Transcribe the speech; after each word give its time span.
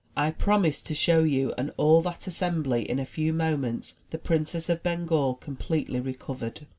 I 0.17 0.31
promise 0.31 0.81
to 0.81 0.95
show 0.95 1.21
you 1.21 1.53
and 1.59 1.71
all 1.77 2.01
that 2.01 2.25
assembly 2.25 2.89
in 2.89 2.97
a 2.97 3.05
few 3.05 3.33
moments, 3.33 3.97
the 4.09 4.17
Princess 4.17 4.67
of 4.67 4.81
Bengal 4.81 5.35
completely 5.35 5.99
recovered.'' 5.99 6.65